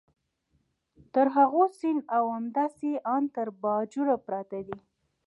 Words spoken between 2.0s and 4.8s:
او همداسې ان تر باجوړه پراته دي.